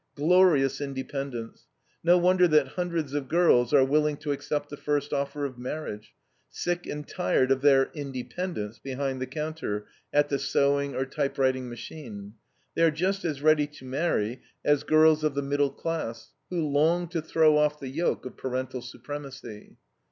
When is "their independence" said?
7.61-8.79